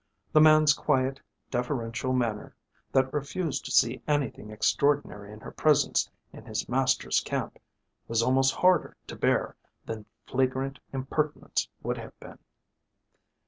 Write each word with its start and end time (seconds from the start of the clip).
The 0.33 0.41
man's 0.41 0.73
quiet, 0.73 1.19
deferential 1.51 2.11
manner, 2.11 2.55
that 2.91 3.13
refused 3.13 3.65
to 3.65 3.71
see 3.71 4.01
anything 4.07 4.49
extraordinary 4.49 5.31
in 5.31 5.41
her 5.41 5.51
presence 5.51 6.09
in 6.33 6.43
his 6.43 6.67
master's 6.67 7.19
camp, 7.19 7.59
was 8.07 8.23
almost 8.23 8.55
harder 8.55 8.97
to 9.05 9.15
bear 9.15 9.55
than 9.85 10.07
flagrant 10.25 10.79
impertinence 10.91 11.69
would 11.83 11.99
have 11.99 12.19
been. 12.19 12.39